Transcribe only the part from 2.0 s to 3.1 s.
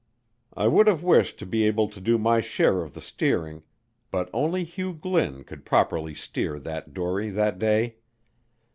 do my share of the